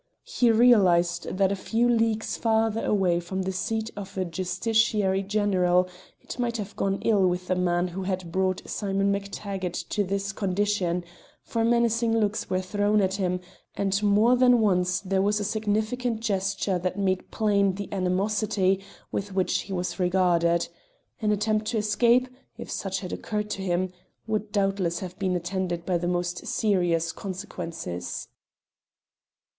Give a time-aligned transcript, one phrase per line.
[0.23, 5.87] He realised that a few leagues farther away from the seat of a Justiciary General
[6.21, 10.33] it might have gone ill with the man who had brought Simon MacTaggart to this
[10.33, 11.03] condition,
[11.43, 13.41] for menacing looks were thrown at him,
[13.75, 19.35] and more than once there was a significant gesture that made plain the animosity with
[19.35, 20.67] which he was regarded.
[21.21, 22.27] An attempt to escape
[22.57, 23.93] if such had occurred to him
[24.25, 28.29] would doubtless have been attended by the most serious consequences.